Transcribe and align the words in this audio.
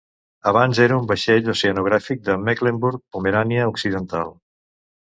Abans 0.51 0.79
era 0.85 0.97
un 1.01 1.05
Vaixell 1.11 1.51
oceanogràfic 1.55 2.25
de 2.31 2.39
Mecklenburg-Pomerània 2.49 3.71
Occidental. 3.77 4.39